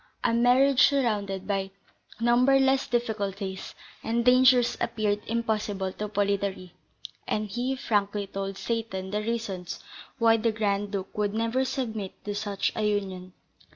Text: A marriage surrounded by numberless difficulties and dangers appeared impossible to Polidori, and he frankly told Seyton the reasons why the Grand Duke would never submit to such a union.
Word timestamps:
A 0.23 0.33
marriage 0.33 0.81
surrounded 0.87 1.45
by 1.47 1.69
numberless 2.19 2.87
difficulties 2.87 3.75
and 4.03 4.25
dangers 4.25 4.75
appeared 4.81 5.21
impossible 5.27 5.91
to 5.93 6.07
Polidori, 6.09 6.73
and 7.27 7.47
he 7.47 7.75
frankly 7.75 8.25
told 8.25 8.57
Seyton 8.57 9.11
the 9.11 9.21
reasons 9.21 9.83
why 10.17 10.37
the 10.37 10.51
Grand 10.51 10.91
Duke 10.91 11.15
would 11.15 11.35
never 11.35 11.63
submit 11.63 12.13
to 12.25 12.33
such 12.33 12.71
a 12.75 12.81
union. 12.83 13.33